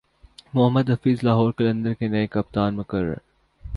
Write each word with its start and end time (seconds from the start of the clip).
محمد 0.53 0.89
حفیظ 0.89 1.23
لاہور 1.23 1.51
قلندرز 1.51 1.97
کے 1.99 2.07
نئے 2.07 2.27
کپتان 2.27 2.75
مقرر 2.75 3.13